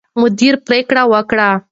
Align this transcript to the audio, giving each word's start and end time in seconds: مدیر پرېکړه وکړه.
مدیر 0.21 0.53
پرېکړه 0.67 1.03
وکړه. 1.13 1.49